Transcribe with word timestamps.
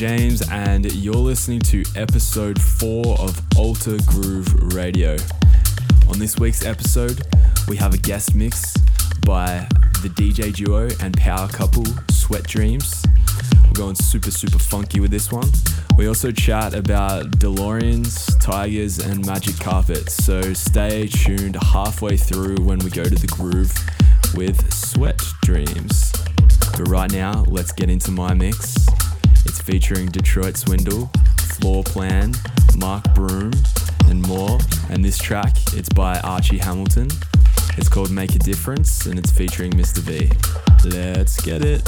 James, 0.00 0.40
and 0.50 0.90
you're 0.94 1.12
listening 1.12 1.60
to 1.60 1.84
episode 1.94 2.58
4 2.58 3.18
of 3.18 3.38
Alter 3.58 3.98
Groove 4.06 4.74
Radio. 4.74 5.14
On 6.08 6.18
this 6.18 6.38
week's 6.38 6.64
episode, 6.64 7.20
we 7.68 7.76
have 7.76 7.92
a 7.92 7.98
guest 7.98 8.34
mix 8.34 8.74
by 9.26 9.68
the 10.00 10.08
DJ 10.08 10.54
duo 10.54 10.88
and 11.02 11.14
power 11.18 11.48
couple 11.48 11.84
Sweat 12.10 12.44
Dreams. 12.44 13.04
We're 13.66 13.74
going 13.74 13.94
super, 13.94 14.30
super 14.30 14.58
funky 14.58 15.00
with 15.00 15.10
this 15.10 15.30
one. 15.30 15.50
We 15.98 16.08
also 16.08 16.30
chat 16.30 16.72
about 16.72 17.32
DeLoreans, 17.32 18.40
Tigers, 18.40 19.00
and 19.00 19.26
Magic 19.26 19.58
Carpets, 19.60 20.14
so 20.14 20.54
stay 20.54 21.08
tuned 21.08 21.62
halfway 21.62 22.16
through 22.16 22.56
when 22.64 22.78
we 22.78 22.88
go 22.88 23.04
to 23.04 23.14
the 23.14 23.26
groove 23.26 23.70
with 24.34 24.72
Sweat 24.72 25.20
Dreams. 25.42 26.10
But 26.72 26.88
right 26.88 27.12
now, 27.12 27.44
let's 27.48 27.72
get 27.72 27.90
into 27.90 28.10
my 28.10 28.32
mix. 28.32 28.89
It's 29.50 29.60
featuring 29.60 30.06
Detroit 30.06 30.56
Swindle, 30.56 31.10
Floor 31.56 31.82
Plan, 31.82 32.32
Mark 32.76 33.02
Broom, 33.16 33.50
and 34.06 34.22
more. 34.22 34.60
And 34.90 35.04
this 35.04 35.18
track, 35.18 35.56
it's 35.72 35.88
by 35.88 36.20
Archie 36.20 36.58
Hamilton. 36.58 37.08
It's 37.76 37.88
called 37.88 38.12
Make 38.12 38.36
a 38.36 38.38
Difference, 38.38 39.06
and 39.06 39.18
it's 39.18 39.32
featuring 39.32 39.72
Mr. 39.72 39.98
V. 39.98 40.30
Let's 40.88 41.40
get 41.40 41.64
it. 41.64 41.82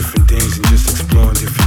different 0.00 0.28
things 0.28 0.56
and 0.56 0.66
just 0.68 0.88
exploring 0.88 1.34
different 1.34 1.59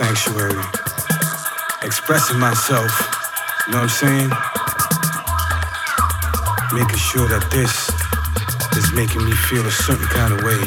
sanctuary, 0.00 0.64
expressing 1.82 2.38
myself, 2.38 2.90
you 3.66 3.72
know 3.72 3.80
what 3.80 3.84
I'm 3.84 3.88
saying? 3.88 4.28
Making 6.72 6.98
sure 6.98 7.28
that 7.28 7.44
this 7.52 7.90
is 8.78 8.92
making 8.94 9.24
me 9.24 9.32
feel 9.32 9.66
a 9.66 9.70
certain 9.70 10.06
kind 10.06 10.32
of 10.32 10.40
way. 10.42 10.60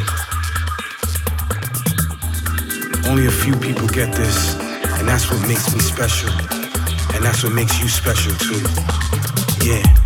Only 3.09 3.25
a 3.25 3.31
few 3.31 3.55
people 3.55 3.87
get 3.87 4.13
this, 4.13 4.55
and 4.99 5.07
that's 5.07 5.31
what 5.31 5.41
makes 5.47 5.73
me 5.73 5.79
special. 5.79 6.29
And 7.15 7.23
that's 7.23 7.43
what 7.43 7.53
makes 7.53 7.81
you 7.81 7.87
special 7.87 8.35
too. 8.35 8.61
Yeah. 9.65 10.02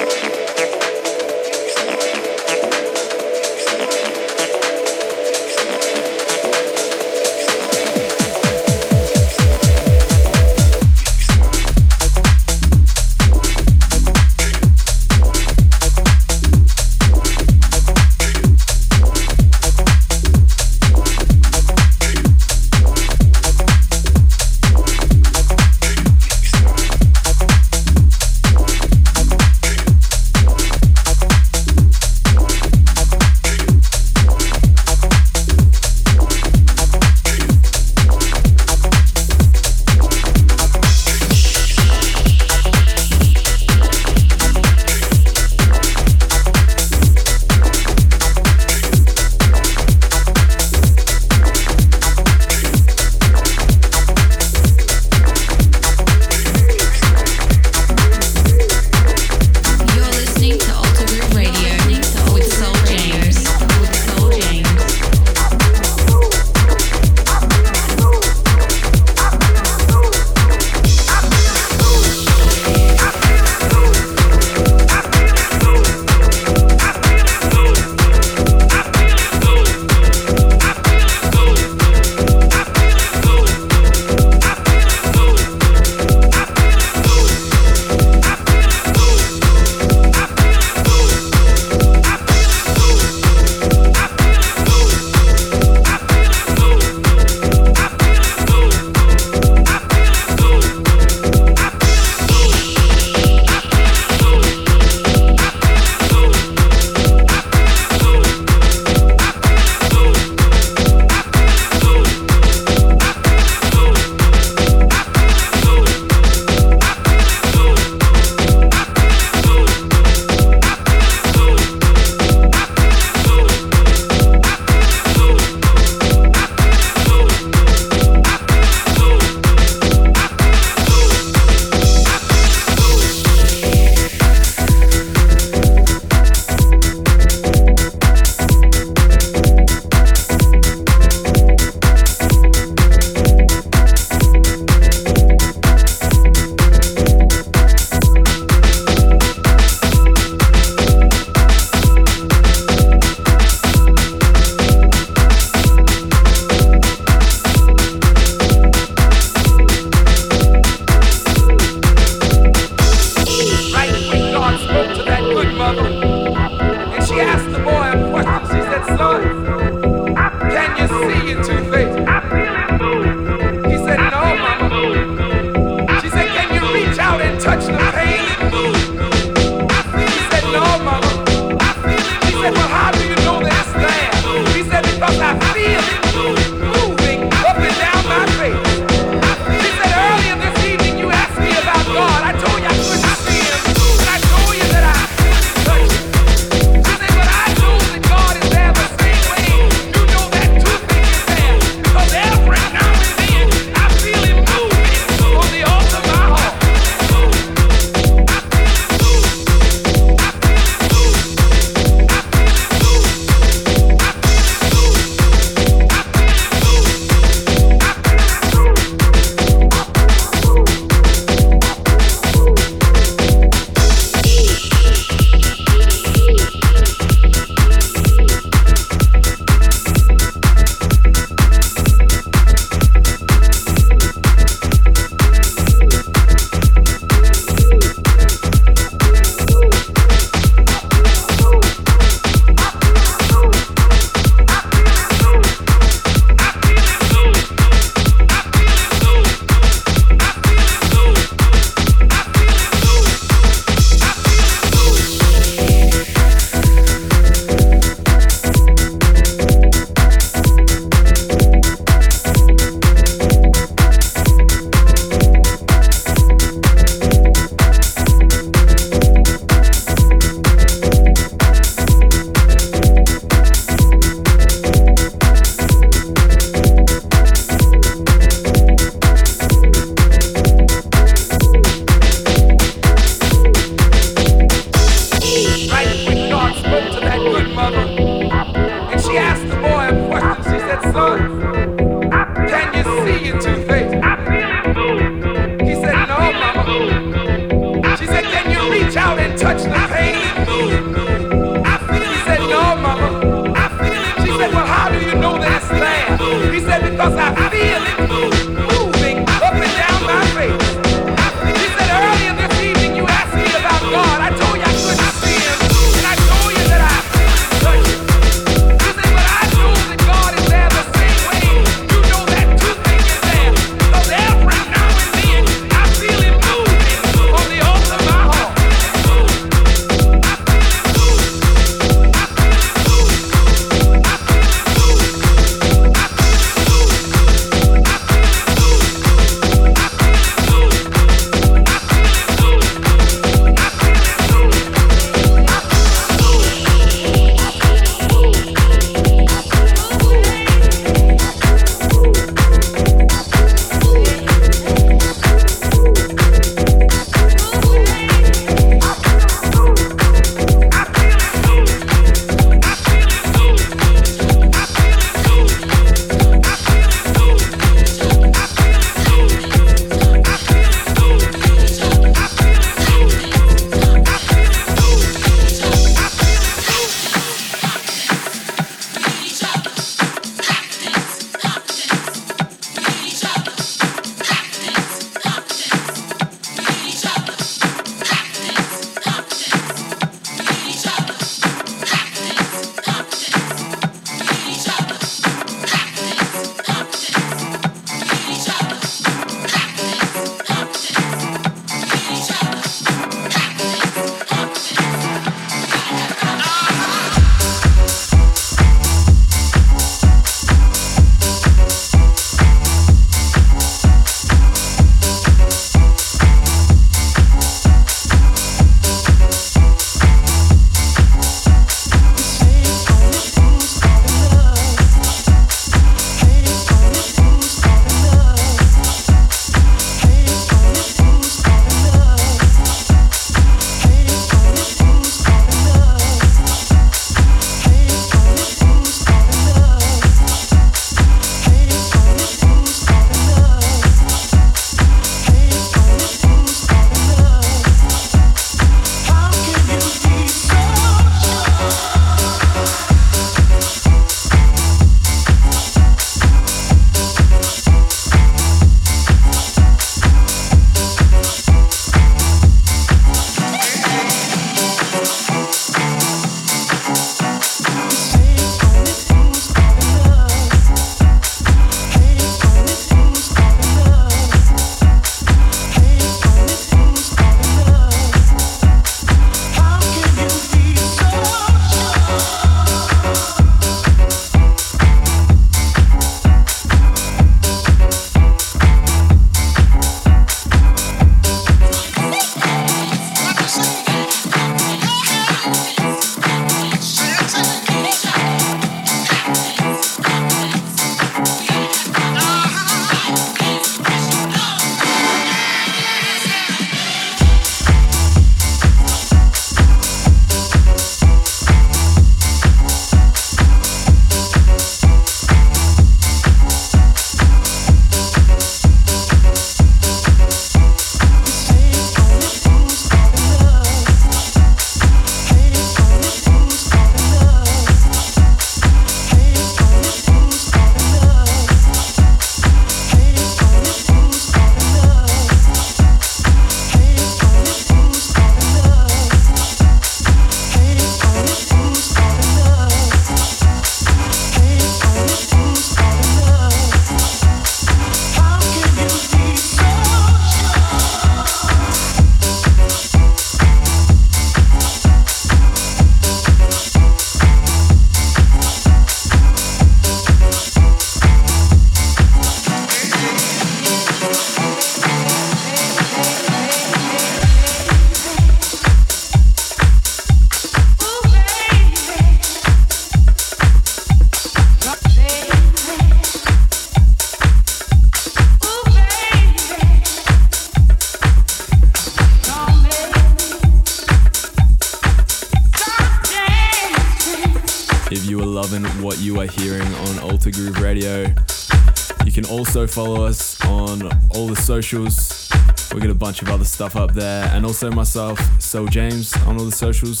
Socials 594.72 595.28
We 595.74 595.80
get 595.82 595.90
a 595.90 595.94
bunch 595.94 596.22
of 596.22 596.30
other 596.30 596.44
stuff 596.44 596.76
up 596.76 596.94
there, 596.94 597.24
and 597.32 597.44
also 597.44 597.70
myself, 597.70 598.18
Soul 598.40 598.66
James, 598.66 599.14
on 599.26 599.38
all 599.38 599.44
the 599.44 599.52
socials. 599.52 600.00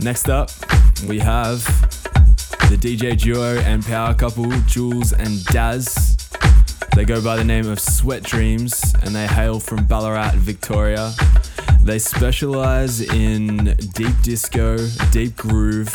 Next 0.00 0.30
up, 0.30 0.50
we 1.06 1.18
have 1.18 1.62
the 2.70 2.76
DJ 2.76 3.18
duo 3.18 3.58
and 3.60 3.84
power 3.84 4.14
couple, 4.14 4.50
Jules 4.66 5.12
and 5.12 5.44
Daz. 5.46 6.16
They 6.94 7.04
go 7.04 7.22
by 7.22 7.36
the 7.36 7.44
name 7.44 7.68
of 7.68 7.80
Sweat 7.80 8.22
Dreams 8.22 8.94
and 9.02 9.14
they 9.14 9.26
hail 9.26 9.60
from 9.60 9.84
Ballarat, 9.84 10.32
Victoria. 10.36 11.12
They 11.82 11.98
specialize 11.98 13.00
in 13.00 13.74
deep 13.92 14.14
disco, 14.22 14.78
deep 15.10 15.36
groove, 15.36 15.92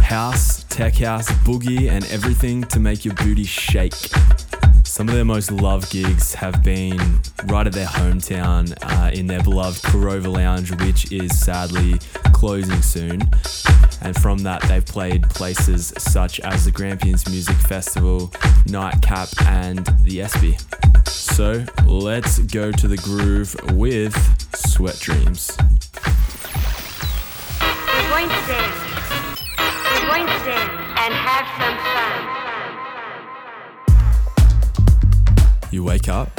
house, 0.00 0.64
tech 0.64 0.94
house, 0.96 1.28
boogie, 1.44 1.88
and 1.90 2.04
everything 2.06 2.62
to 2.64 2.78
make 2.78 3.04
your 3.04 3.14
booty 3.14 3.44
shake. 3.44 3.94
Some 4.96 5.10
of 5.10 5.14
their 5.14 5.26
most 5.26 5.52
loved 5.52 5.92
gigs 5.92 6.32
have 6.32 6.64
been 6.64 7.20
right 7.48 7.66
at 7.66 7.74
their 7.74 7.86
hometown 7.86 8.74
uh, 8.80 9.10
in 9.10 9.26
their 9.26 9.42
beloved 9.42 9.82
Karova 9.82 10.34
Lounge, 10.34 10.70
which 10.82 11.12
is 11.12 11.38
sadly 11.38 11.98
closing 12.32 12.80
soon. 12.80 13.20
And 14.00 14.16
from 14.16 14.38
that, 14.38 14.62
they've 14.62 14.86
played 14.86 15.24
places 15.24 15.92
such 15.98 16.40
as 16.40 16.64
the 16.64 16.70
Grampians 16.70 17.28
Music 17.28 17.56
Festival, 17.56 18.32
Nightcap, 18.64 19.28
and 19.42 19.84
the 20.02 20.22
ESPY. 20.22 20.56
So 21.04 21.66
let's 21.84 22.38
go 22.38 22.72
to 22.72 22.88
the 22.88 22.96
groove 22.96 23.54
with 23.74 24.16
Sweat 24.56 24.98
Dreams. 24.98 25.54
We're 27.60 28.08
going 28.08 28.28
to 28.30 28.46
dance. 28.46 28.80
We're 29.92 30.06
going 30.08 30.26
to 30.26 30.44
dance 30.46 30.72
and 31.00 31.12
have 31.12 31.46
some 31.60 31.76
fun. 31.84 32.45
You 35.76 35.84
wake 35.84 36.08
up, 36.08 36.30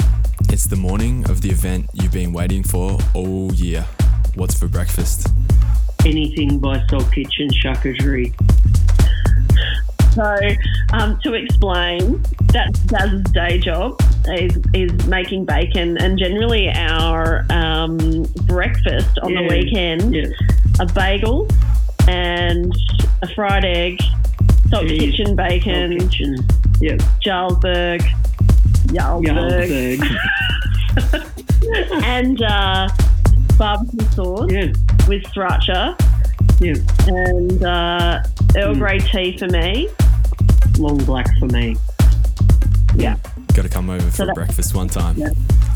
it's 0.48 0.64
the 0.64 0.74
morning 0.74 1.24
of 1.30 1.42
the 1.42 1.50
event 1.50 1.88
you've 1.92 2.10
been 2.10 2.32
waiting 2.32 2.64
for 2.64 2.98
all 3.14 3.54
year. 3.54 3.86
What's 4.34 4.58
for 4.58 4.66
breakfast? 4.66 5.28
anything 6.04 6.58
by 6.58 6.84
Soul 6.88 7.04
Kitchen 7.04 7.48
Charcuterie. 7.50 8.34
So, 10.12 10.36
um, 10.92 11.20
to 11.22 11.34
explain, 11.34 12.20
that's 12.52 12.80
Daz's 12.80 13.22
day 13.30 13.60
job 13.60 14.00
is, 14.26 14.58
is 14.74 15.06
making 15.06 15.44
bacon, 15.44 15.96
and 15.98 16.18
generally 16.18 16.68
our 16.70 17.46
um, 17.50 17.96
breakfast 18.46 19.20
on 19.22 19.34
Yeah. 19.34 19.42
the 19.42 19.48
weekend 19.48 20.14
Yeah. 20.16 20.24
a 20.80 20.86
bagel 20.86 21.46
and 22.08 22.72
a 23.22 23.28
fried 23.36 23.64
egg, 23.64 24.00
salt 24.68 24.88
kitchen 24.88 25.36
bacon, 25.36 25.96
Soul 26.00 26.08
Kitchen. 26.08 26.36
Yeah. 26.80 26.96
Jarlsberg, 27.24 28.02
Jarlsberg, 28.88 29.98
Jarlsberg. 29.98 31.24
and 32.04 32.42
uh, 32.42 32.88
barbecue 33.58 34.06
sauce 34.12 34.50
yeah. 34.50 34.66
with 35.08 35.22
sriracha 35.24 35.94
Yeah. 36.60 36.74
and 37.06 37.62
uh, 37.64 38.22
Earl 38.56 38.74
Mm. 38.74 38.78
Grey 38.78 38.98
tea 38.98 39.36
for 39.38 39.48
me. 39.48 39.88
Long 40.78 40.98
black 41.04 41.26
for 41.38 41.46
me. 41.46 41.76
Yeah, 42.96 43.16
Got 43.54 43.62
to 43.62 43.68
come 43.68 43.90
over 43.90 44.10
for 44.10 44.26
that- 44.26 44.34
breakfast 44.34 44.74
one 44.74 44.88
time. 44.88 45.16
Yeah. 45.18 45.28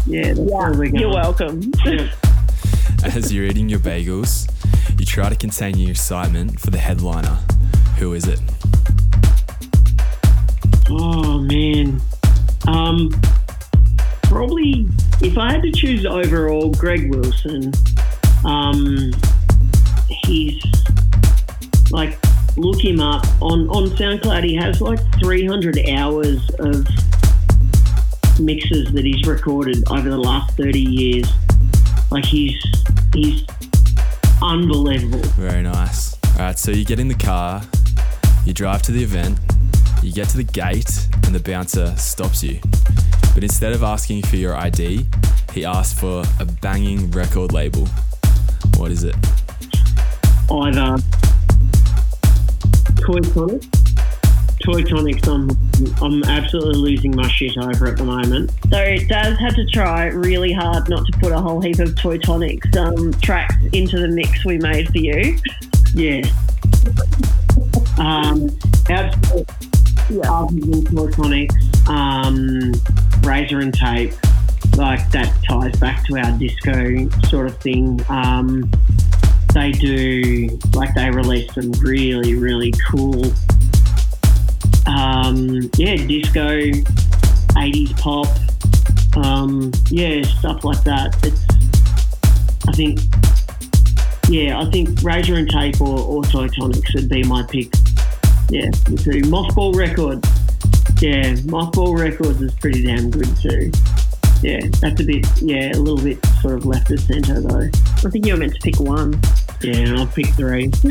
Yeah. 0.06 0.22
That's 0.34 0.38
yeah, 0.40 0.44
where 0.44 0.70
we're 0.70 0.74
going. 0.88 0.96
you're 0.96 1.10
welcome. 1.12 1.72
Yeah. 1.84 2.10
As 3.04 3.32
you're 3.32 3.44
eating 3.44 3.68
your 3.68 3.80
bagels, 3.80 4.48
you 4.98 5.04
try 5.04 5.28
to 5.28 5.36
contain 5.36 5.76
your 5.78 5.90
excitement 5.90 6.58
for 6.60 6.70
the 6.70 6.78
headliner. 6.78 7.38
Who 7.98 8.14
is 8.14 8.26
it? 8.26 8.40
Oh 10.88 11.38
man. 11.40 12.00
Um 12.66 13.10
probably 14.24 14.86
if 15.20 15.36
I 15.38 15.52
had 15.52 15.62
to 15.62 15.72
choose 15.72 16.06
overall 16.06 16.70
Greg 16.72 17.14
Wilson, 17.14 17.72
um 18.44 19.12
he's 20.08 20.62
like 21.90 22.18
look 22.56 22.80
him 22.82 23.00
up 23.00 23.24
on 23.40 23.68
on 23.68 23.88
SoundCloud 23.96 24.44
he 24.44 24.54
has 24.56 24.80
like 24.80 25.00
300 25.20 25.88
hours 25.88 26.38
of 26.58 26.86
mixes 28.40 28.92
that 28.92 29.04
he's 29.04 29.26
recorded 29.26 29.82
over 29.90 30.08
the 30.10 30.18
last 30.18 30.56
30 30.56 30.80
years. 30.80 31.28
Like 32.10 32.24
he's 32.24 32.62
he's 33.14 33.44
unbelievable. 34.42 35.20
Very 35.36 35.62
nice. 35.62 36.14
All 36.32 36.46
right, 36.46 36.58
so 36.58 36.70
you 36.70 36.84
get 36.84 36.98
in 36.98 37.08
the 37.08 37.14
car, 37.14 37.62
you 38.44 38.52
drive 38.52 38.82
to 38.82 38.92
the 38.92 39.02
event, 39.02 39.38
you 40.02 40.12
get 40.12 40.28
to 40.30 40.36
the 40.36 40.44
gate, 40.44 41.08
and 41.24 41.34
the 41.34 41.40
bouncer 41.40 41.94
stops 41.96 42.42
you. 42.42 42.60
But 43.34 43.44
instead 43.44 43.72
of 43.72 43.82
asking 43.82 44.22
for 44.22 44.36
your 44.36 44.56
ID, 44.56 45.06
he 45.52 45.64
asks 45.64 45.98
for 45.98 46.24
a 46.40 46.44
banging 46.44 47.10
record 47.12 47.52
label. 47.52 47.86
What 48.76 48.90
is 48.90 49.04
it? 49.04 49.14
either 50.50 50.96
Toy 53.00 53.20
Tonic. 53.20 53.62
Toy 54.62 54.82
Tonics, 54.82 55.26
I'm, 55.26 55.50
I'm 56.00 56.22
absolutely 56.24 56.80
losing 56.80 57.16
my 57.16 57.26
shit 57.28 57.56
over 57.58 57.88
at 57.88 57.96
the 57.96 58.04
moment. 58.04 58.52
So 58.70 58.96
Daz 59.08 59.36
had 59.38 59.56
to 59.56 59.66
try 59.66 60.06
really 60.06 60.52
hard 60.52 60.88
not 60.88 61.04
to 61.06 61.18
put 61.18 61.32
a 61.32 61.40
whole 61.40 61.60
heap 61.60 61.80
of 61.80 61.96
Toy 61.96 62.18
Tonics 62.18 62.76
um, 62.76 63.12
tracks 63.14 63.56
into 63.72 63.98
the 63.98 64.08
mix 64.08 64.44
we 64.44 64.58
made 64.58 64.88
for 64.88 64.98
you. 64.98 65.36
Yeah. 65.94 66.22
Um, 67.98 68.56
absolutely. 68.88 69.71
Toy 70.20 71.10
Tonics, 71.10 71.54
um, 71.88 72.72
Razor 73.22 73.60
and 73.60 73.72
Tape, 73.72 74.12
like 74.76 75.10
that 75.10 75.32
ties 75.48 75.76
back 75.78 76.04
to 76.06 76.18
our 76.18 76.38
disco 76.38 77.08
sort 77.28 77.46
of 77.46 77.56
thing. 77.58 78.00
Um, 78.08 78.70
they 79.54 79.70
do, 79.70 80.58
like, 80.74 80.94
they 80.94 81.10
release 81.10 81.52
some 81.54 81.72
really, 81.72 82.34
really 82.34 82.72
cool 82.90 83.32
um, 84.86 85.70
yeah, 85.76 85.96
disco, 85.96 86.58
80s 87.54 87.98
pop, 87.98 88.28
um, 89.16 89.72
yeah, 89.90 90.22
stuff 90.38 90.64
like 90.64 90.82
that. 90.84 91.16
It's, 91.24 91.44
I 92.68 92.72
think, 92.72 93.00
yeah, 94.28 94.60
I 94.60 94.70
think 94.70 95.02
Razor 95.02 95.34
and 95.34 95.48
Tape 95.48 95.80
or, 95.80 95.98
or 95.98 96.22
Toy 96.24 96.48
Tonics 96.48 96.94
would 96.94 97.08
be 97.08 97.22
my 97.24 97.42
pick. 97.44 97.72
Yeah, 98.52 98.68
the 98.84 99.00
two. 99.02 99.22
Mothball 99.30 99.74
Records. 99.74 100.28
Yeah, 101.00 101.32
Mothball 101.48 101.98
Records 101.98 102.42
is 102.42 102.54
pretty 102.56 102.82
damn 102.82 103.10
good 103.10 103.34
too. 103.38 103.72
Yeah, 104.42 104.60
that's 104.78 105.00
a 105.00 105.04
bit, 105.04 105.26
yeah, 105.40 105.72
a 105.72 105.80
little 105.80 106.04
bit 106.04 106.22
sort 106.42 106.56
of 106.56 106.66
left 106.66 106.90
of 106.90 107.00
centre 107.00 107.40
though. 107.40 107.70
I 108.04 108.10
think 108.10 108.26
you 108.26 108.34
were 108.34 108.38
meant 108.38 108.52
to 108.52 108.60
pick 108.60 108.78
one. 108.78 109.18
Yeah, 109.62 109.94
I'll 109.96 110.06
pick 110.06 110.26
three. 110.34 110.70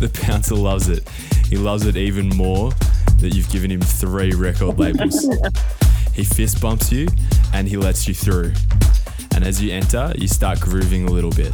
The 0.00 0.10
bouncer 0.26 0.56
loves 0.56 0.88
it. 0.88 1.08
He 1.48 1.56
loves 1.56 1.86
it 1.86 1.96
even 1.96 2.28
more 2.30 2.72
that 3.18 3.36
you've 3.36 3.48
given 3.52 3.70
him 3.70 3.80
three 3.80 4.32
record 4.32 4.80
labels. 4.80 5.28
he 6.12 6.24
fist 6.24 6.60
bumps 6.60 6.90
you 6.90 7.06
and 7.54 7.68
he 7.68 7.76
lets 7.76 8.08
you 8.08 8.14
through. 8.14 8.52
And 9.32 9.44
as 9.44 9.62
you 9.62 9.70
enter, 9.70 10.12
you 10.18 10.26
start 10.26 10.58
grooving 10.58 11.06
a 11.06 11.12
little 11.12 11.30
bit 11.30 11.52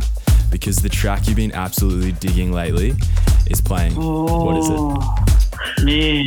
because 0.58 0.76
the 0.76 0.88
track 0.88 1.26
you've 1.26 1.36
been 1.36 1.52
absolutely 1.52 2.12
digging 2.12 2.50
lately 2.50 2.94
is 3.50 3.60
playing. 3.60 3.94
What 3.94 4.56
is 4.56 4.68
it? 4.70 4.76
Oh, 4.78 5.24
Man. 5.84 6.26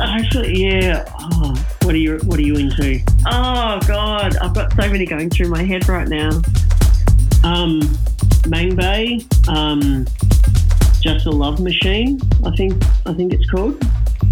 Actually, 0.00 0.60
yeah. 0.60 1.04
Oh, 1.20 1.54
what 1.82 1.94
are 1.94 1.98
you 1.98 2.18
What 2.24 2.38
are 2.40 2.42
you 2.42 2.56
into? 2.56 3.00
Oh 3.26 3.78
God, 3.86 4.36
I've 4.38 4.52
got 4.52 4.72
so 4.72 4.90
many 4.90 5.06
going 5.06 5.30
through 5.30 5.50
my 5.50 5.62
head 5.62 5.88
right 5.88 6.08
now. 6.08 6.30
Um, 7.44 7.80
Mang 8.48 8.74
Bay. 8.74 9.20
Um, 9.48 10.04
Just 11.00 11.26
a 11.26 11.30
Love 11.30 11.60
Machine. 11.60 12.20
I 12.44 12.50
think 12.56 12.82
I 13.06 13.14
think 13.14 13.32
it's 13.32 13.48
called. 13.50 13.80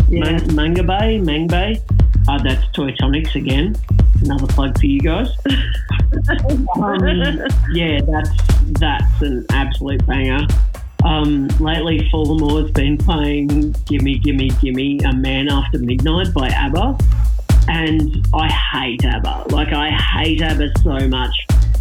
Yeah. 0.09 0.21
Man- 0.25 0.55
Manga 0.55 0.83
Bay. 0.83 1.19
Mang 1.19 1.47
Bay. 1.47 1.81
Uh, 2.29 2.39
that's 2.43 2.67
Toy 2.73 2.93
Tonics 2.93 3.35
again. 3.35 3.75
Another 4.23 4.47
plug 4.49 4.79
for 4.79 4.87
you 4.87 5.01
guys. 5.01 5.29
um, 6.77 7.47
yeah, 7.73 8.01
that's 8.07 8.31
that's 8.81 9.23
an 9.23 9.47
absolute 9.51 10.05
banger. 10.07 10.47
Um, 11.05 11.47
lately, 11.61 12.09
Furthermore's 12.11 12.71
been 12.73 12.99
playing 12.99 13.75
"Gimme, 13.87 14.19
Gimme, 14.19 14.49
Gimme," 14.61 14.99
"A 15.05 15.13
Man 15.15 15.49
After 15.49 15.79
Midnight" 15.79 16.35
by 16.35 16.49
ABBA, 16.49 16.99
and 17.69 18.27
I 18.35 18.49
hate 18.49 19.05
ABBA. 19.05 19.47
Like 19.51 19.73
I 19.73 19.91
hate 19.91 20.43
ABBA 20.43 20.71
so 20.83 21.09
much, 21.09 21.35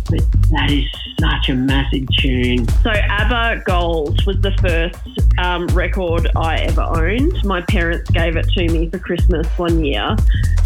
but 0.09 0.21
that 0.51 0.69
is 0.71 0.85
such 1.19 1.49
a 1.49 1.55
massive 1.55 2.05
tune. 2.19 2.67
So 2.83 2.91
ABBA 2.91 3.63
Gold 3.65 4.25
was 4.25 4.39
the 4.41 4.51
first 4.61 4.97
um, 5.39 5.67
record 5.67 6.29
I 6.35 6.57
ever 6.59 6.81
owned. 6.81 7.43
My 7.43 7.61
parents 7.61 8.09
gave 8.11 8.35
it 8.35 8.47
to 8.55 8.67
me 8.71 8.89
for 8.89 8.99
Christmas 8.99 9.47
one 9.57 9.83
year, 9.83 10.15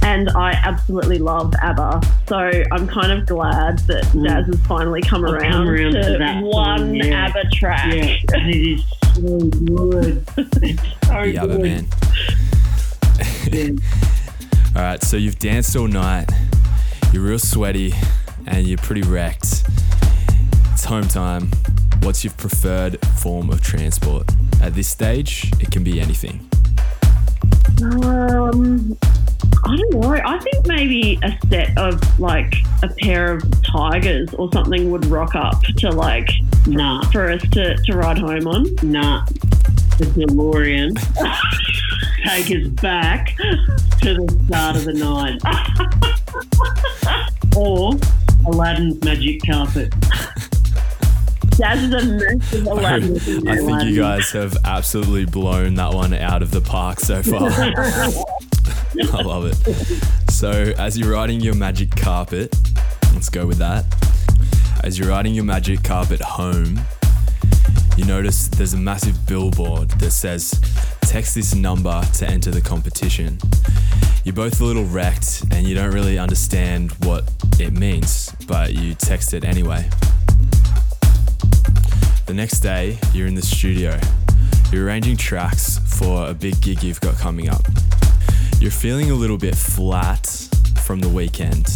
and 0.03 0.29
I 0.31 0.51
absolutely 0.51 1.19
love 1.19 1.53
ABBA. 1.61 2.01
So 2.27 2.37
I'm 2.71 2.87
kind 2.87 3.11
of 3.11 3.25
glad 3.25 3.79
that 3.87 4.03
Daz 4.13 4.45
has 4.47 4.59
finally 4.67 5.01
come 5.01 5.25
I've 5.25 5.33
around, 5.35 5.51
come 5.51 5.69
around 5.69 5.93
to, 5.93 6.03
to 6.13 6.17
that 6.17 6.41
song, 6.41 6.45
one 6.51 6.95
yeah. 6.95 7.27
ABBA 7.27 7.49
track. 7.53 7.93
Yeah, 7.93 8.17
it 8.33 8.55
is 8.55 8.83
so 9.15 9.37
good. 9.39 10.25
It's 10.37 10.83
so 11.07 11.21
Yeah, 11.23 11.41
but 11.45 11.57
good. 11.57 11.61
man. 11.61 11.87
Yeah. 13.51 13.69
All 14.75 14.81
right, 14.81 15.03
so 15.03 15.17
you've 15.17 15.37
danced 15.37 15.75
all 15.75 15.87
night, 15.89 16.29
you're 17.11 17.23
real 17.23 17.37
sweaty, 17.39 17.93
and 18.47 18.67
you're 18.67 18.77
pretty 18.79 19.01
wrecked. 19.03 19.63
It's 20.73 20.85
home 20.85 21.07
time. 21.07 21.49
What's 22.01 22.23
your 22.23 22.33
preferred 22.33 22.99
form 23.19 23.49
of 23.49 23.61
transport? 23.61 24.27
At 24.61 24.73
this 24.73 24.87
stage, 24.87 25.51
it 25.59 25.71
can 25.71 25.83
be 25.83 25.99
anything. 26.01 26.47
Um, 27.83 28.97
I 29.63 29.75
don't 29.75 29.89
know. 29.91 30.13
I 30.23 30.39
think 30.39 30.67
maybe 30.67 31.19
a 31.23 31.37
set 31.49 31.77
of 31.77 32.19
like 32.19 32.53
a 32.83 32.89
pair 32.99 33.33
of 33.33 33.43
tigers 33.63 34.33
or 34.35 34.51
something 34.53 34.91
would 34.91 35.05
rock 35.05 35.35
up 35.35 35.61
to 35.77 35.89
like 35.89 36.29
Nah, 36.67 37.01
for 37.09 37.31
us 37.31 37.41
to, 37.53 37.75
to 37.75 37.93
ride 37.97 38.19
home 38.19 38.47
on. 38.47 38.63
nah. 38.83 39.25
The 39.97 40.05
DeLorean 40.15 40.93
take 42.25 42.51
us 42.51 42.67
back 42.81 43.35
to 43.37 44.13
the 44.13 44.43
start 44.47 44.75
of 44.75 44.85
the 44.85 44.93
night. 44.93 45.41
or 47.55 47.93
Aladdin's 48.45 49.03
magic 49.03 49.41
carpet. 49.45 49.93
Is 51.53 51.93
a 51.93 52.05
massive 52.05 52.65
Aladdin. 52.65 53.47
I 53.47 53.57
think 53.57 53.83
you 53.83 53.97
guys 53.97 54.31
have 54.31 54.57
absolutely 54.65 55.25
blown 55.25 55.75
that 55.75 55.93
one 55.93 56.13
out 56.13 56.41
of 56.41 56.49
the 56.49 56.61
park 56.61 56.99
so 56.99 57.21
far. 57.21 57.51
I 57.51 59.21
love 59.21 59.45
it. 59.45 60.31
So, 60.31 60.51
as 60.51 60.97
you're 60.97 61.11
riding 61.11 61.39
your 61.39 61.53
magic 61.53 61.91
carpet, 61.91 62.55
let's 63.13 63.29
go 63.29 63.45
with 63.45 63.59
that. 63.59 63.85
As 64.83 64.97
you're 64.97 65.09
riding 65.09 65.35
your 65.35 65.43
magic 65.43 65.83
carpet 65.83 66.19
home, 66.21 66.79
you 67.97 68.05
notice 68.05 68.47
there's 68.47 68.73
a 68.73 68.77
massive 68.77 69.25
billboard 69.27 69.89
that 69.91 70.11
says, 70.11 70.59
Text 71.01 71.35
this 71.35 71.53
number 71.53 72.01
to 72.13 72.27
enter 72.27 72.51
the 72.51 72.61
competition. 72.61 73.37
You're 74.23 74.33
both 74.33 74.61
a 74.61 74.63
little 74.63 74.85
wrecked 74.85 75.43
and 75.51 75.67
you 75.67 75.75
don't 75.75 75.91
really 75.91 76.17
understand 76.17 76.91
what 77.03 77.29
it 77.59 77.73
means, 77.73 78.33
but 78.47 78.73
you 78.73 78.93
text 78.93 79.33
it 79.33 79.43
anyway. 79.43 79.89
The 82.27 82.33
next 82.33 82.61
day, 82.61 82.97
you're 83.13 83.27
in 83.27 83.35
the 83.35 83.41
studio. 83.41 83.99
You're 84.71 84.85
arranging 84.85 85.17
tracks 85.17 85.79
for 85.99 86.29
a 86.29 86.33
big 86.33 86.61
gig 86.61 86.81
you've 86.81 87.01
got 87.01 87.17
coming 87.17 87.49
up. 87.49 87.63
You're 88.59 88.71
feeling 88.71 89.11
a 89.11 89.15
little 89.15 89.37
bit 89.37 89.55
flat 89.55 90.27
from 90.85 91.01
the 91.01 91.09
weekend. 91.09 91.67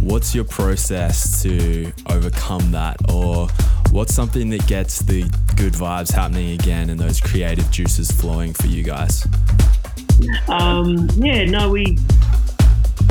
What's 0.00 0.34
your 0.34 0.44
process 0.44 1.42
to 1.42 1.90
overcome 2.10 2.70
that? 2.72 2.96
Or 3.10 3.48
what's 3.90 4.14
something 4.14 4.50
that 4.50 4.66
gets 4.66 5.00
the 5.00 5.22
good 5.56 5.72
vibes 5.72 6.12
happening 6.12 6.52
again 6.52 6.90
and 6.90 6.98
those 6.98 7.20
creative 7.20 7.70
juices 7.70 8.10
flowing 8.10 8.52
for 8.52 8.66
you 8.66 8.82
guys? 8.82 9.26
Um, 10.48 11.08
yeah, 11.16 11.44
no, 11.44 11.70
we 11.70 11.98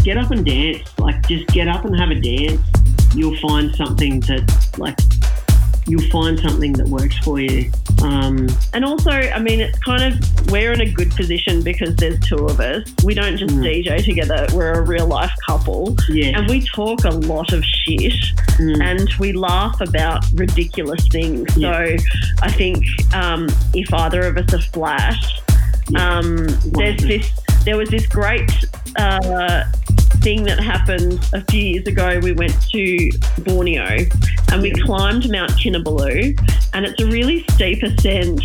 get 0.03 0.17
up 0.17 0.31
and 0.31 0.45
dance. 0.45 0.87
Like, 0.99 1.27
just 1.27 1.47
get 1.47 1.67
up 1.67 1.85
and 1.85 1.97
have 1.99 2.09
a 2.09 2.19
dance. 2.19 2.61
You'll 3.15 3.37
find 3.37 3.73
something 3.75 4.19
that, 4.21 4.75
like, 4.77 4.97
you'll 5.87 6.09
find 6.11 6.39
something 6.39 6.73
that 6.73 6.87
works 6.87 7.17
for 7.19 7.39
you. 7.39 7.71
Um, 8.03 8.47
And 8.73 8.83
also, 8.85 9.09
I 9.11 9.39
mean, 9.39 9.59
it's 9.61 9.79
kind 9.79 10.03
of, 10.03 10.51
we're 10.51 10.71
in 10.73 10.81
a 10.81 10.91
good 10.91 11.11
position 11.11 11.63
because 11.63 11.95
there's 11.95 12.19
two 12.21 12.45
of 12.45 12.59
us. 12.59 12.87
We 13.03 13.13
don't 13.13 13.37
just 13.37 13.55
DJ 13.55 14.03
together, 14.03 14.45
we're 14.53 14.73
a 14.73 14.81
real 14.85 15.07
life 15.07 15.31
couple. 15.47 15.95
yeah. 16.09 16.37
And 16.37 16.47
we 16.49 16.61
talk 16.61 17.03
a 17.05 17.09
lot 17.09 17.53
of 17.53 17.63
shit 17.63 18.13
Mm. 18.57 18.81
and 18.81 19.09
we 19.19 19.33
laugh 19.33 19.79
about 19.81 20.25
ridiculous 20.33 21.07
things. 21.09 21.55
Yeah. 21.55 21.95
So 21.97 22.03
I 22.41 22.51
think 22.51 22.83
um, 23.13 23.47
if 23.73 23.93
either 23.93 24.21
of 24.21 24.37
us 24.37 24.51
are 24.53 24.61
flat, 24.73 25.15
Yeah. 25.89 26.17
um, 26.19 26.47
there's 26.73 27.01
this, 27.03 27.31
there 27.65 27.77
was 27.77 27.89
this 27.89 28.07
great 28.07 28.49
uh, 28.97 29.63
thing 30.21 30.43
that 30.43 30.59
happened 30.59 31.19
a 31.33 31.41
few 31.51 31.61
years 31.61 31.87
ago. 31.87 32.19
We 32.21 32.33
went 32.33 32.55
to 32.71 33.09
Borneo 33.43 33.97
and 34.51 34.61
we 34.61 34.71
climbed 34.71 35.29
Mount 35.31 35.51
Kinabalu, 35.51 36.37
and 36.73 36.85
it's 36.85 37.01
a 37.01 37.07
really 37.07 37.43
steep 37.51 37.83
ascent. 37.83 38.41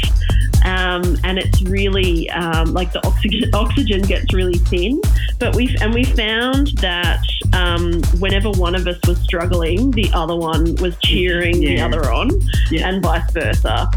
Um, 0.64 1.18
and 1.24 1.38
it's 1.40 1.60
really 1.62 2.30
um, 2.30 2.72
like 2.72 2.92
the 2.92 3.04
oxygen 3.04 3.50
oxygen 3.54 4.02
gets 4.02 4.32
really 4.32 4.58
thin. 4.58 5.00
But 5.40 5.56
we 5.56 5.76
and 5.80 5.92
we 5.92 6.04
found 6.04 6.68
that 6.78 7.20
um, 7.52 8.00
whenever 8.20 8.50
one 8.50 8.74
of 8.76 8.86
us 8.86 8.98
was 9.08 9.18
struggling, 9.20 9.90
the 9.90 10.08
other 10.14 10.36
one 10.36 10.76
was 10.76 10.96
cheering 10.98 11.58
the 11.60 11.80
other 11.80 12.12
on, 12.12 12.30
Yeah. 12.70 12.88
and 12.88 13.02
vice 13.02 13.28
versa. 13.32 13.88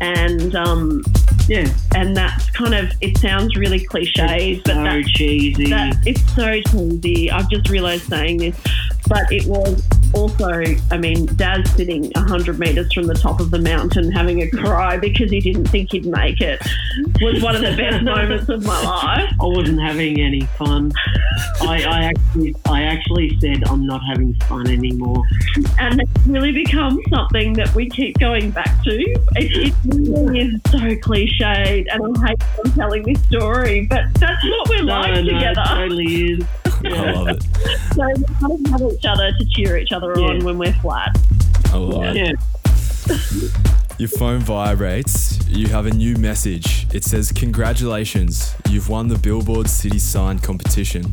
And 0.00 0.54
um, 0.56 1.02
yeah. 1.48 1.72
and 1.94 2.16
that's 2.16 2.50
kind 2.50 2.74
of 2.74 2.90
it 3.00 3.16
sounds 3.18 3.56
really 3.56 3.84
cliched, 3.86 4.64
but 4.64 4.74
so 4.74 4.82
that, 4.82 5.04
cheesy. 5.14 5.70
that 5.70 5.96
it's 6.06 6.34
so 6.34 6.60
cheesy. 6.62 7.30
I've 7.30 7.50
just 7.50 7.68
realised 7.68 8.04
saying 8.04 8.38
this, 8.38 8.56
but 9.08 9.30
it 9.32 9.46
was 9.46 9.82
also. 10.12 10.62
I 10.90 10.98
mean, 10.98 11.26
Dad 11.36 11.66
sitting 11.68 12.10
hundred 12.16 12.58
meters 12.58 12.92
from 12.92 13.06
the 13.06 13.14
top 13.14 13.40
of 13.40 13.50
the 13.50 13.58
mountain 13.58 14.10
having 14.10 14.42
a 14.42 14.50
cry 14.50 14.96
because 14.96 15.30
he 15.30 15.40
didn't 15.40 15.66
think 15.66 15.92
he'd 15.92 16.06
make 16.06 16.40
it 16.40 16.60
was 17.20 17.42
one 17.42 17.56
of 17.56 17.62
the 17.62 17.76
best 17.76 18.02
moments 18.04 18.48
of 18.48 18.64
my 18.64 18.82
life. 18.82 19.30
I 19.40 19.44
wasn't 19.44 19.80
having 19.80 20.20
any 20.20 20.42
fun. 20.58 20.92
I, 21.60 21.84
I 21.84 22.04
actually, 22.04 22.54
I 22.66 22.82
actually 22.82 23.38
said 23.40 23.66
I'm 23.68 23.86
not 23.86 24.00
having 24.06 24.34
fun 24.46 24.68
anymore. 24.68 25.22
and 25.78 26.00
it's 26.00 26.26
really 26.26 26.52
become 26.52 27.00
something 27.10 27.54
that 27.54 27.74
we 27.74 27.88
keep 27.88 28.18
going 28.18 28.50
back 28.50 28.82
to. 28.84 28.96
It, 29.36 29.72
it 29.72 29.74
really 29.84 30.40
is 30.40 30.60
so 30.70 30.78
cliched, 30.78 31.86
and 31.90 32.16
I 32.18 32.28
hate 32.28 32.42
I'm 32.64 32.72
telling 32.72 33.02
this 33.02 33.22
story, 33.24 33.86
but 33.86 34.04
that's 34.14 34.44
what 34.44 34.68
we're 34.68 34.82
like 34.82 35.14
no, 35.14 35.22
no, 35.22 35.32
together. 35.32 35.60
it 35.60 35.68
totally 35.68 36.32
is. 36.32 36.44
I 36.86 37.12
love 37.12 37.28
it. 37.28 37.42
So 37.94 38.06
we 38.06 38.24
kind 38.24 38.52
of 38.66 38.72
have 38.72 38.92
each 38.92 39.04
other 39.06 39.32
to 39.32 39.44
cheer 39.50 39.76
each 39.78 39.92
other 39.92 40.14
Yeah. 40.18 40.26
on 40.26 40.44
when 40.44 40.58
we're 40.58 40.72
flat. 40.74 41.16
I 41.72 41.76
love 41.76 42.04
it. 42.16 42.16
Yeah. 42.16 43.48
Your 43.98 44.08
phone 44.08 44.40
vibrates. 44.40 45.38
You 45.48 45.68
have 45.68 45.86
a 45.86 45.90
new 45.90 46.16
message. 46.16 46.86
It 46.92 47.04
says, 47.04 47.30
Congratulations, 47.30 48.54
you've 48.68 48.88
won 48.88 49.08
the 49.08 49.18
Billboard 49.18 49.68
City 49.68 49.98
Sign 50.00 50.38
competition. 50.40 51.12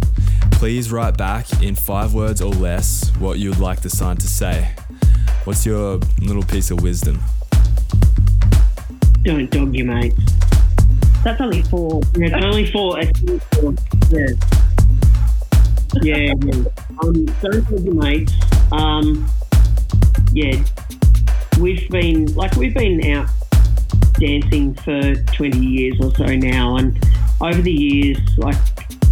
Please 0.52 0.92
write 0.92 1.16
back 1.18 1.62
in 1.62 1.76
five 1.76 2.14
words 2.14 2.42
or 2.42 2.52
less 2.54 3.10
what 3.20 3.38
you 3.40 3.50
would 3.50 3.60
like 3.60 3.82
the 3.82 3.90
sign 3.90 4.18
to 4.18 4.28
say. 4.28 4.72
What's 5.44 5.66
your 5.66 6.00
little 6.22 6.44
piece 6.44 6.72
of 6.72 6.82
wisdom? 6.82 7.20
Don't 9.24 9.50
dog 9.52 9.76
your 9.76 9.86
mates. 9.86 10.18
That's 11.24 11.40
only 11.40 11.62
four. 11.64 12.02
Yeah, 12.18 12.36
it's 12.36 12.46
only 12.46 12.72
four. 12.72 13.00
It's 13.00 13.20
only 13.22 13.40
four. 13.54 13.74
Yeah. 14.10 14.28
Yeah, 16.02 16.16
yeah. 16.18 16.34
Um, 17.04 17.28
your 17.44 17.94
mates. 17.94 18.34
Um, 18.72 19.28
yeah. 20.34 20.64
We've 21.60 21.90
been 21.90 22.34
like 22.34 22.56
we've 22.56 22.74
been 22.74 23.06
out 23.12 23.30
dancing 24.14 24.74
for 24.76 25.16
twenty 25.34 25.66
years 25.66 25.98
or 26.00 26.16
so 26.16 26.26
now, 26.26 26.78
and 26.78 26.98
over 27.42 27.62
the 27.62 27.72
years, 27.72 28.18
like 28.38 28.56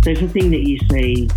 there's 0.03 0.21
a 0.21 0.27
thing 0.27 0.51
that 0.51 0.61
you 0.61 0.79
see 0.89 1.29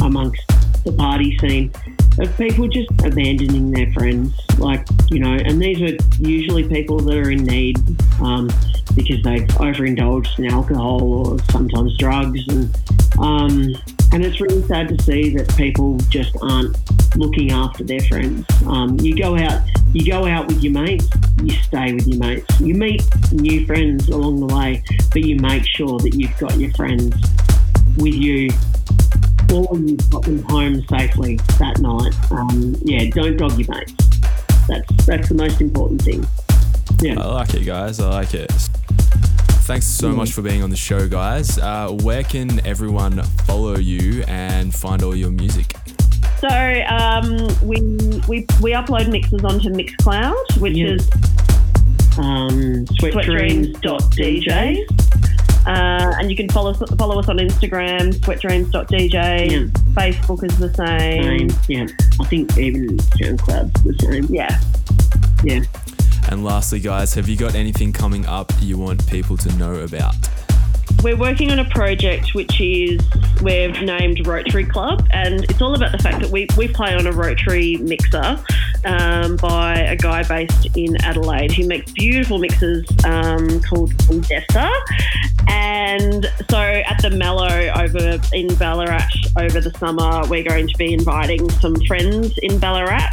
amongst 0.00 0.42
the 0.84 0.92
party 0.92 1.36
scene 1.38 1.70
of 2.18 2.36
people 2.36 2.66
just 2.68 2.90
abandoning 3.04 3.70
their 3.70 3.92
friends, 3.92 4.32
like 4.58 4.86
you 5.10 5.20
know, 5.20 5.34
and 5.34 5.60
these 5.60 5.80
are 5.82 5.96
usually 6.18 6.66
people 6.66 6.98
that 6.98 7.14
are 7.14 7.30
in 7.30 7.44
need 7.44 7.78
um, 8.20 8.48
because 8.94 9.22
they've 9.22 9.46
overindulged 9.60 10.38
in 10.38 10.46
alcohol 10.46 11.02
or 11.02 11.38
sometimes 11.50 11.96
drugs, 11.98 12.40
and 12.48 12.76
um, 13.18 13.74
and 14.12 14.24
it's 14.24 14.40
really 14.40 14.62
sad 14.66 14.88
to 14.88 15.02
see 15.02 15.34
that 15.36 15.54
people 15.56 15.96
just 16.08 16.36
aren't 16.42 16.76
looking 17.16 17.52
after 17.52 17.84
their 17.84 18.00
friends. 18.00 18.46
Um, 18.66 18.98
you 19.00 19.16
go 19.16 19.36
out, 19.36 19.62
you 19.92 20.10
go 20.10 20.26
out 20.26 20.46
with 20.46 20.62
your 20.62 20.72
mates, 20.72 21.08
you 21.42 21.50
stay 21.50 21.92
with 21.92 22.06
your 22.06 22.18
mates, 22.18 22.60
you 22.60 22.74
meet 22.74 23.02
new 23.32 23.66
friends 23.66 24.08
along 24.08 24.46
the 24.46 24.54
way, 24.54 24.82
but 25.12 25.22
you 25.22 25.36
make 25.36 25.64
sure 25.66 25.98
that 25.98 26.14
you've 26.14 26.36
got 26.38 26.56
your 26.58 26.72
friends 26.72 27.14
with 27.96 28.14
you 28.14 28.48
or 29.52 29.78
you've 29.78 30.10
got 30.10 30.22
them 30.22 30.42
home 30.44 30.84
safely 30.88 31.36
that 31.58 31.78
night. 31.80 32.14
Um, 32.30 32.76
yeah, 32.82 33.10
don't 33.10 33.36
dog 33.36 33.58
your 33.58 33.74
mates. 33.74 33.94
That's 34.68 35.06
that's 35.06 35.28
the 35.28 35.34
most 35.34 35.60
important 35.60 36.02
thing. 36.02 36.26
Yeah. 37.00 37.20
I 37.20 37.26
like 37.26 37.54
it, 37.54 37.64
guys. 37.64 38.00
I 38.00 38.10
like 38.10 38.34
it. 38.34 38.50
Thanks 39.68 39.84
so 39.84 40.12
much 40.12 40.32
for 40.32 40.40
being 40.40 40.62
on 40.62 40.70
the 40.70 40.76
show, 40.76 41.06
guys. 41.06 41.58
Uh, 41.58 41.90
where 42.02 42.22
can 42.22 42.64
everyone 42.66 43.22
follow 43.46 43.76
you 43.76 44.22
and 44.26 44.74
find 44.74 45.02
all 45.02 45.14
your 45.14 45.30
music? 45.30 45.74
So 46.40 46.48
um, 46.48 47.36
we, 47.62 47.82
we 48.28 48.46
we 48.62 48.72
upload 48.72 49.10
mixes 49.10 49.44
onto 49.44 49.68
Mixcloud, 49.68 50.58
which 50.58 50.74
Yeah. 50.74 50.94
is 50.94 51.10
Um, 52.16 52.86
sweatdreams.dj. 52.98 54.86
Uh, 55.66 56.14
and 56.18 56.30
you 56.30 56.36
can 56.36 56.48
follow 56.48 56.70
us, 56.70 56.78
follow 56.96 57.18
us 57.20 57.28
on 57.28 57.36
Instagram, 57.36 58.14
sweatdreams.dj. 58.20 59.12
Yeah. 59.12 59.66
Facebook 59.92 60.44
is 60.50 60.56
the 60.58 60.72
same. 60.72 61.50
Same. 61.50 61.58
Yeah. 61.68 61.86
I 62.20 62.24
think 62.24 62.56
even 62.56 62.96
SoundCloud's 62.96 63.82
the 63.82 63.92
same. 64.00 64.24
Yeah. 64.34 64.58
Yeah. 65.44 65.60
And 66.28 66.44
lastly, 66.44 66.80
guys, 66.80 67.14
have 67.14 67.28
you 67.28 67.36
got 67.36 67.54
anything 67.54 67.92
coming 67.92 68.26
up 68.26 68.52
you 68.60 68.76
want 68.76 69.06
people 69.08 69.36
to 69.38 69.52
know 69.56 69.76
about? 69.76 70.14
we're 71.02 71.16
working 71.16 71.50
on 71.52 71.60
a 71.60 71.64
project 71.66 72.34
which 72.34 72.60
is 72.60 73.00
we've 73.42 73.80
named 73.82 74.26
Rotary 74.26 74.64
Club, 74.64 75.06
and 75.10 75.44
it's 75.44 75.62
all 75.62 75.74
about 75.74 75.92
the 75.92 75.98
fact 75.98 76.20
that 76.20 76.30
we, 76.30 76.46
we 76.56 76.66
play 76.66 76.94
on 76.94 77.06
a 77.06 77.12
Rotary 77.12 77.76
mixer 77.76 78.38
um, 78.84 79.36
by 79.36 79.78
a 79.78 79.96
guy 79.96 80.22
based 80.22 80.68
in 80.76 80.96
Adelaide 81.04 81.52
who 81.52 81.66
makes 81.66 81.90
beautiful 81.92 82.38
mixes 82.38 82.86
um, 83.04 83.60
called 83.62 83.92
Condesa. 83.98 84.70
And 85.48 86.26
so 86.50 86.58
at 86.58 87.00
the 87.00 87.10
Mellow 87.10 87.72
over 87.76 88.20
in 88.32 88.54
Ballarat 88.56 89.08
over 89.38 89.60
the 89.60 89.72
summer, 89.78 90.22
we're 90.28 90.44
going 90.44 90.68
to 90.68 90.76
be 90.76 90.92
inviting 90.92 91.48
some 91.50 91.74
friends 91.86 92.36
in 92.42 92.58
Ballarat 92.58 93.10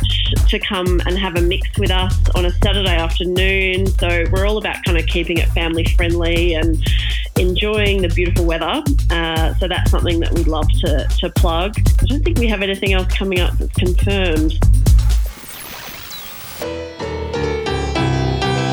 to 0.50 0.60
come 0.60 1.02
and 1.06 1.18
have 1.18 1.38
a 1.38 1.42
mix 1.42 1.68
with 1.78 1.92
us 1.92 2.18
on 2.36 2.46
a 2.46 2.52
Saturday 2.52 2.96
afternoon. 2.96 3.88
So 3.88 4.26
we're 4.32 4.46
all 4.46 4.58
about 4.58 4.84
kind 4.86 4.98
of 4.98 5.06
keeping 5.08 5.38
it 5.38 5.48
family 5.50 5.86
friendly 5.96 6.56
and 6.56 6.78
enjoying 7.38 8.02
the 8.02 8.10
beautiful 8.10 8.46
weather. 8.46 8.84
Uh, 9.10 9.54
so 9.56 9.68
that's 9.68 9.92
something 9.92 10.20
that 10.20 10.32
we'd 10.34 10.48
love 10.48 10.68
to, 10.82 11.08
to 11.20 11.30
plug. 11.32 11.76
I 11.78 12.06
don't 12.06 12.24
think 12.24 12.38
we 12.38 12.48
have 12.48 12.62
anything 12.62 12.94
else 12.94 13.14
coming 13.14 13.40
up 13.40 13.58
that's 13.58 13.74
confirmed. 13.74 14.54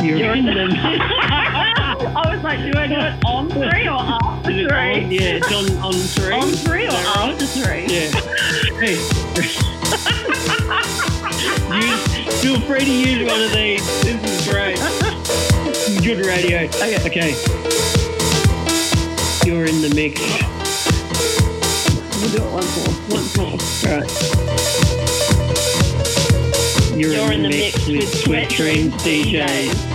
You're, 0.03 0.16
You're 0.18 0.34
in 0.34 0.48
in 0.48 0.55
them. 0.57 0.70
I 0.74 2.34
was 2.34 2.42
like, 2.42 2.59
do 2.61 2.76
I 2.76 2.86
do 2.88 2.96
it 2.96 3.24
on 3.24 3.48
three 3.48 3.86
or 3.86 4.00
after 4.00 4.50
three? 4.50 4.66
on- 4.68 5.11
yeah, 5.12 5.38
it's 5.40 5.53
on, 5.53 5.70
on 5.78 5.92
three. 5.94 6.34
On 6.34 6.48
three 6.50 6.86
or 6.86 6.90
after 6.90 7.46
three? 7.46 7.86
Yeah. 7.86 8.11
Hey. 8.80 8.98
use, 11.78 12.42
feel 12.42 12.61
free 12.62 12.84
to 12.84 12.92
use 12.92 13.30
one 13.30 13.42
of 13.42 13.53
these. 13.53 13.86
This 14.03 14.20
is 14.24 14.48
great. 14.53 14.76
Good 16.03 16.26
radio. 16.26 16.64
Okay. 16.64 16.98
Okay. 17.07 17.34
You're 19.46 19.66
in 19.66 19.80
the 19.82 19.92
mix. 19.94 20.20
We'll 22.20 22.30
do 22.32 22.42
it 22.42 22.53
once 22.53 22.76
more. 22.76 22.94
Once 23.09 23.36
more. 23.36 23.57
All 23.92 24.00
right. 24.00 24.11
You're, 26.98 27.14
You're 27.14 27.32
in 27.32 27.42
the 27.42 27.48
mix 27.48 27.86
with 27.86 28.12
Sweat 28.12 28.48
Dreams 28.50 28.92
DJs. 28.94 29.72
House 29.74 29.91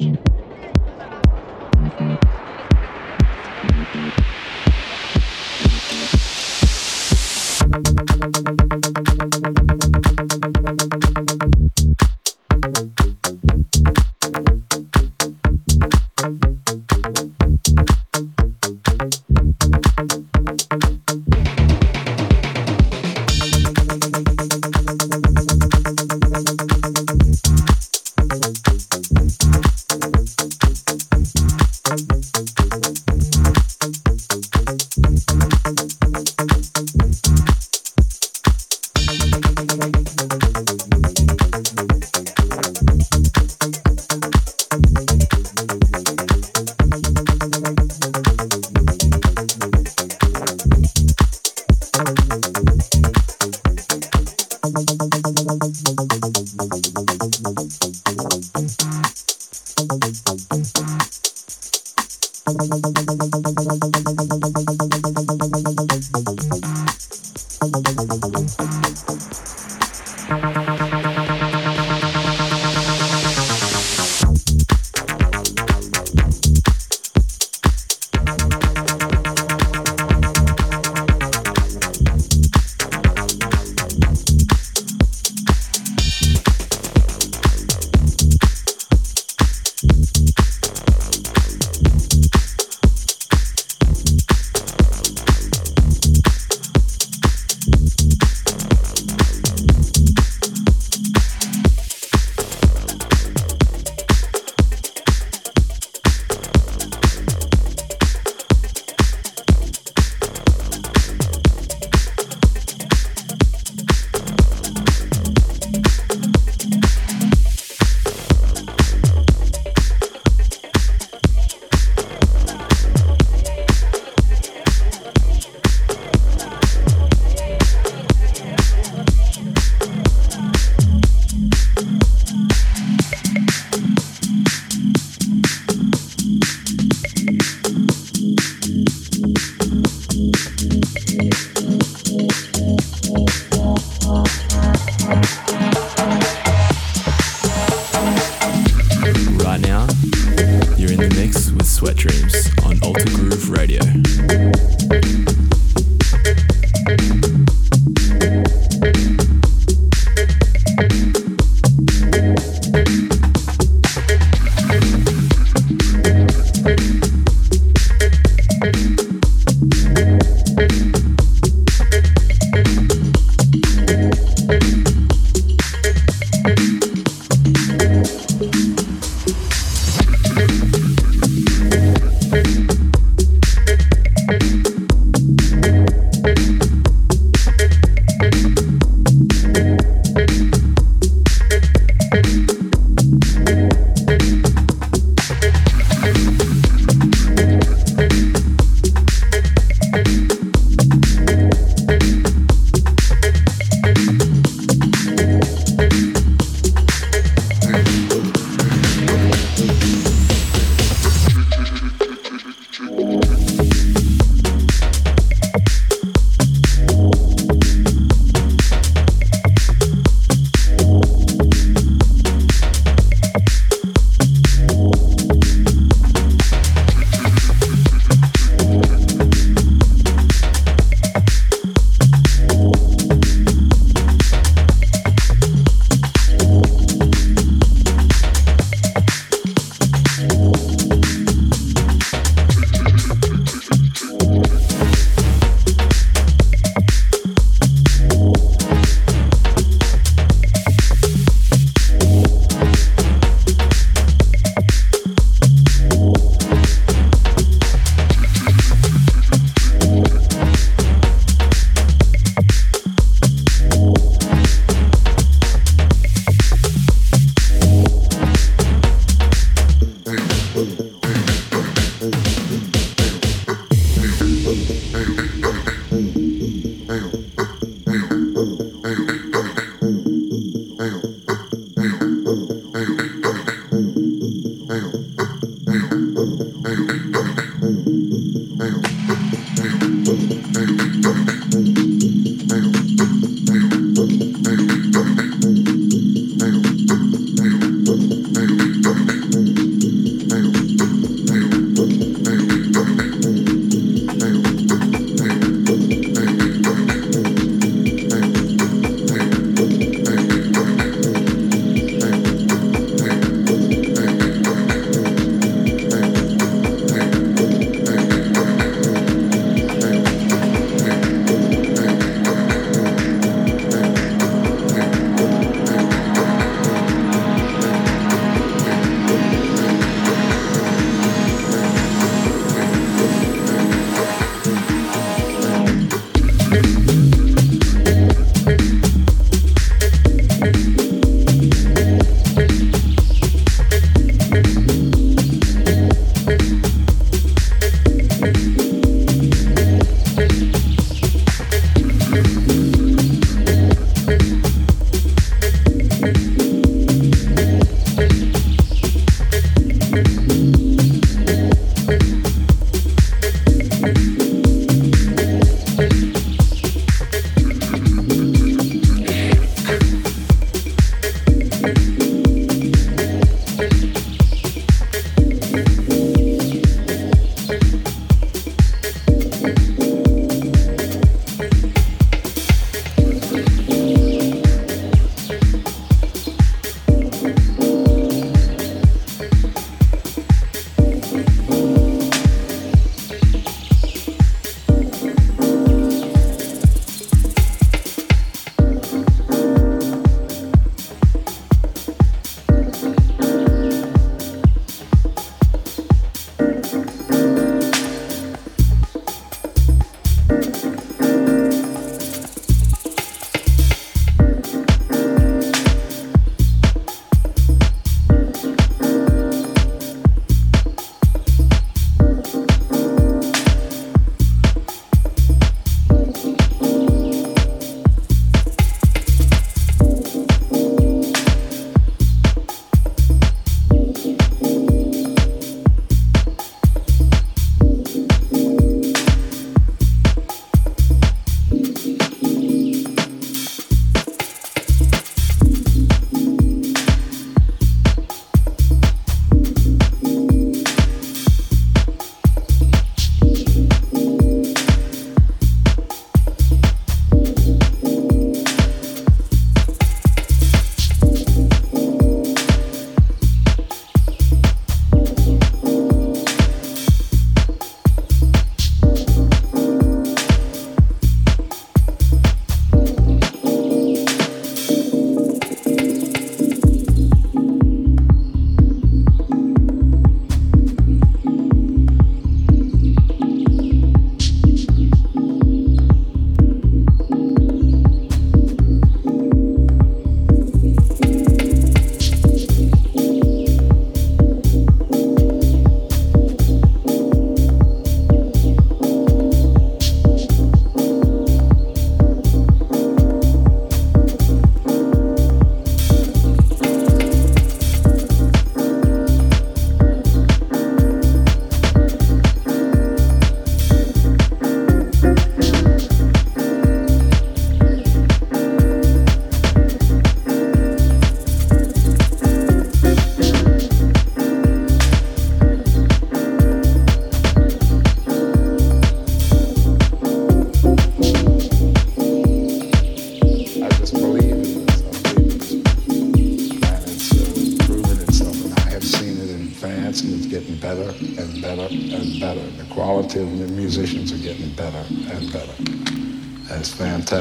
Thank 0.00 0.39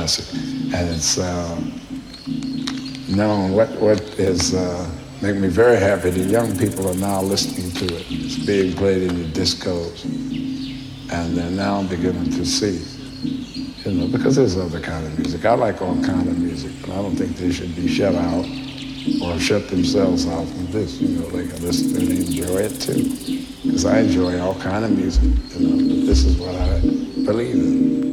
it's 0.03 1.17
uh, 1.17 1.55
known 3.09 3.51
what 3.53 3.69
what 3.81 3.99
is 4.19 4.53
uh, 4.53 4.89
making 5.21 5.41
me 5.41 5.47
very 5.47 5.77
happy. 5.77 6.09
The 6.09 6.23
young 6.23 6.57
people 6.57 6.89
are 6.89 6.95
now 6.95 7.21
listening 7.21 7.71
to 7.71 7.95
it. 7.95 8.05
It's 8.09 8.45
being 8.45 8.75
played 8.75 9.03
in 9.03 9.15
the 9.17 9.29
discos, 9.39 10.03
and 11.11 11.37
they're 11.37 11.51
now 11.51 11.83
beginning 11.83 12.31
to 12.31 12.45
see. 12.45 12.85
You 13.83 13.91
know, 13.93 14.07
because 14.07 14.35
there's 14.35 14.57
other 14.57 14.79
kind 14.79 15.05
of 15.05 15.17
music. 15.17 15.45
I 15.45 15.53
like 15.55 15.81
all 15.81 15.95
kind 16.03 16.27
of 16.27 16.37
music, 16.37 16.71
but 16.81 16.91
I 16.91 16.95
don't 17.01 17.15
think 17.15 17.37
they 17.37 17.51
should 17.51 17.75
be 17.75 17.87
shut 17.87 18.15
out 18.15 18.45
or 19.23 19.39
shut 19.39 19.69
themselves 19.69 20.27
out 20.27 20.45
from 20.47 20.71
this. 20.71 20.99
You 21.01 21.19
know, 21.19 21.29
they 21.29 21.47
can 21.47 21.61
listen 21.61 21.95
and 21.95 22.09
enjoy 22.09 22.59
it 22.59 22.79
too. 22.79 23.45
because 23.63 23.85
I 23.85 23.99
enjoy 23.99 24.39
all 24.39 24.55
kind 24.55 24.85
of 24.85 24.91
music. 24.91 25.23
You 25.55 25.67
know, 25.67 25.77
but 25.77 26.05
this 26.05 26.25
is 26.25 26.37
what 26.37 26.55
I 26.55 26.79
believe 27.25 27.55
in. 27.55 28.08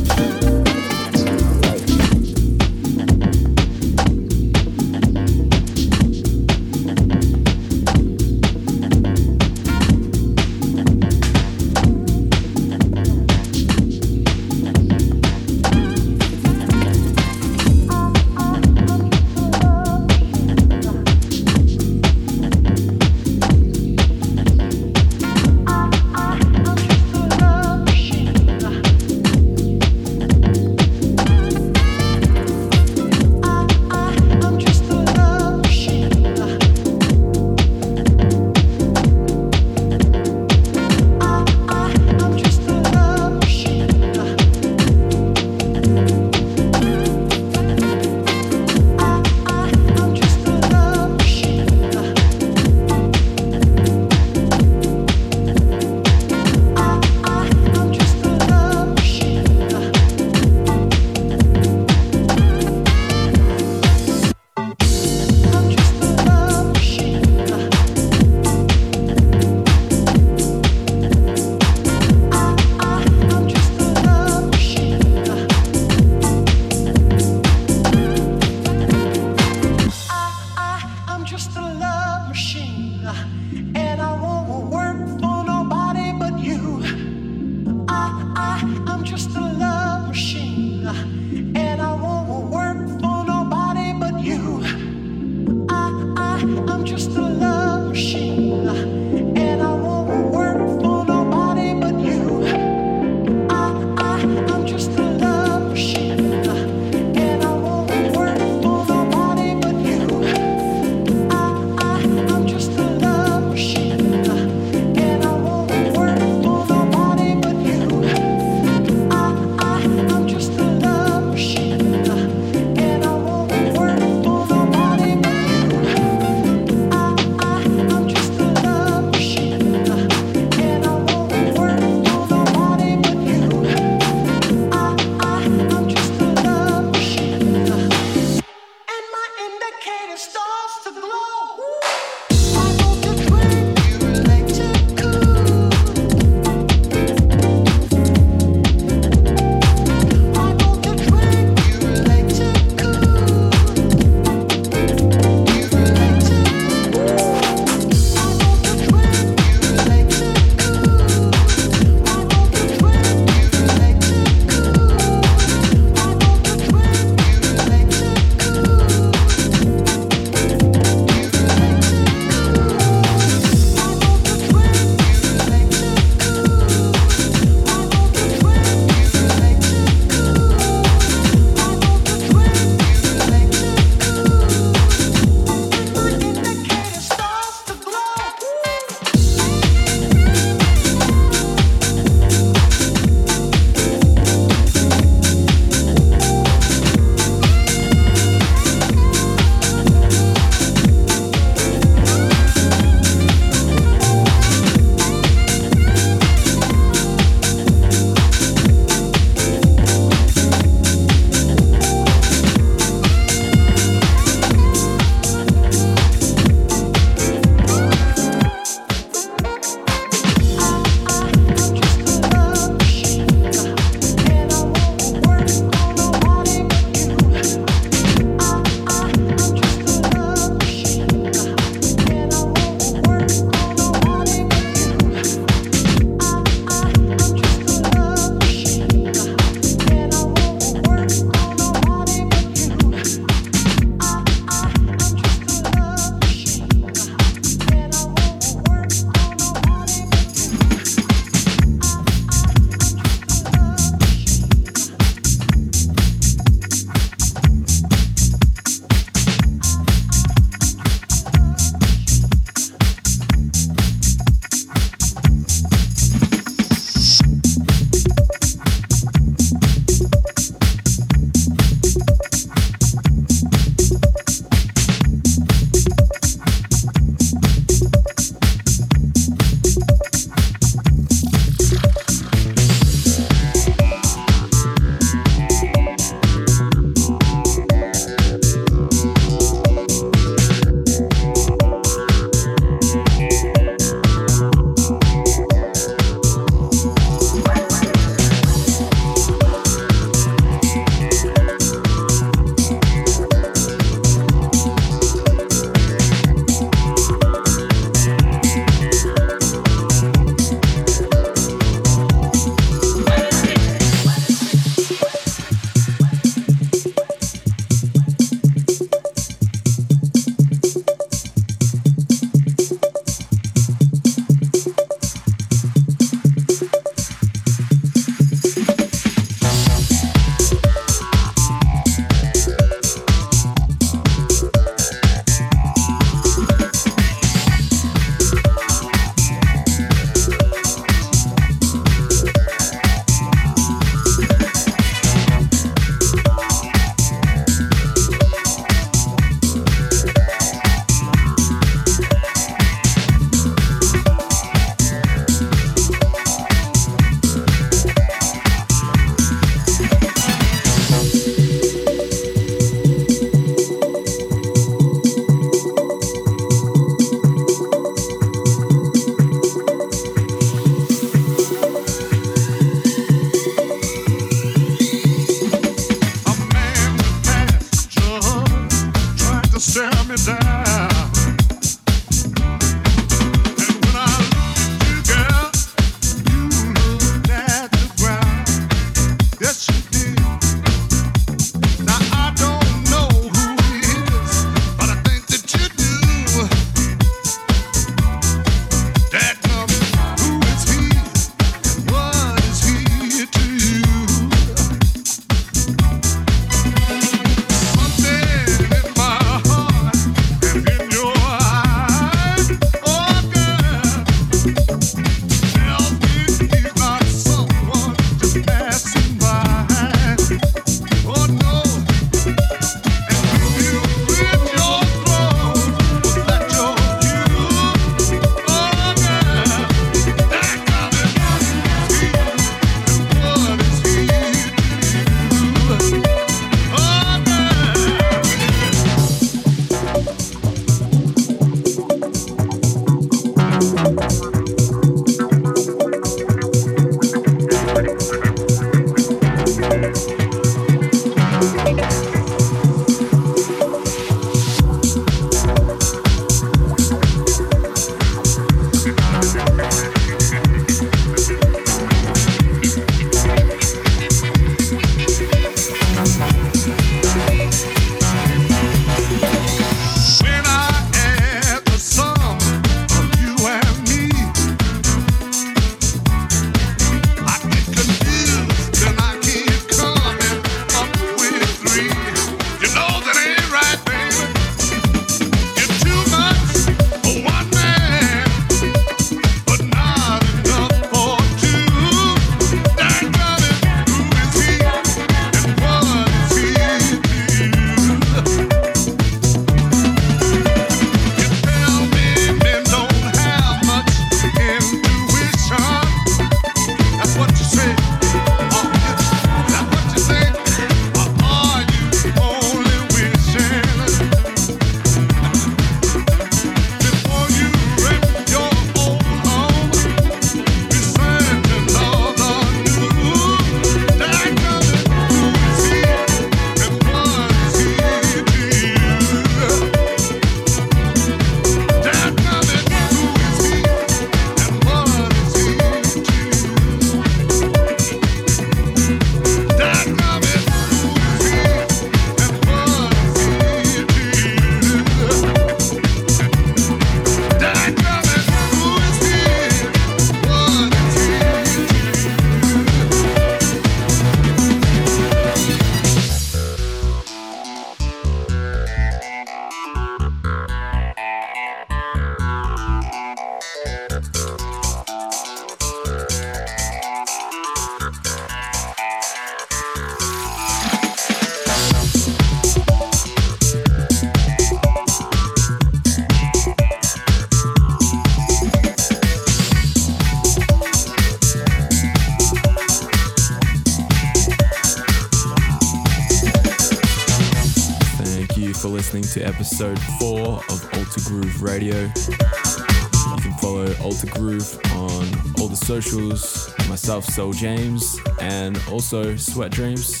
Episode 589.60 589.82
four 589.98 590.36
of 590.50 590.74
Alter 590.74 591.00
Groove 591.08 591.42
Radio. 591.42 591.74
You 591.80 593.16
can 593.20 593.32
follow 593.40 593.74
Alter 593.82 594.06
Groove 594.06 594.56
on 594.66 595.04
all 595.40 595.48
the 595.48 595.56
socials, 595.56 596.54
myself, 596.68 597.04
Soul 597.04 597.32
James, 597.32 597.98
and 598.20 598.56
also 598.70 599.16
Sweat 599.16 599.50
Dreams. 599.50 600.00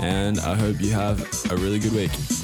And 0.00 0.38
I 0.38 0.54
hope 0.54 0.80
you 0.80 0.92
have 0.92 1.20
a 1.50 1.56
really 1.56 1.80
good 1.80 1.92
week. 1.94 2.39